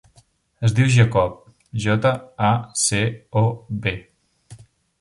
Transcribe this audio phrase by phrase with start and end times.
[0.67, 1.35] Es diu Jacob:
[1.85, 2.13] jota,
[2.49, 2.51] a,
[2.87, 3.03] ce,
[3.45, 3.45] o,
[3.85, 3.95] be.